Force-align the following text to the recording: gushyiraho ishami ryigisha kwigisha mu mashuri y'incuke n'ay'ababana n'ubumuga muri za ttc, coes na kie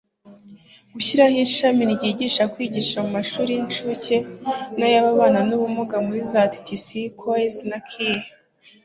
gushyiraho 0.93 1.37
ishami 1.47 1.83
ryigisha 1.93 2.43
kwigisha 2.53 2.95
mu 3.03 3.09
mashuri 3.17 3.49
y'incuke 3.53 4.15
n'ay'ababana 4.77 5.39
n'ubumuga 5.47 5.95
muri 6.05 6.19
za 6.31 6.43
ttc, 6.53 6.87
coes 7.21 7.55
na 7.69 7.79
kie 7.89 8.15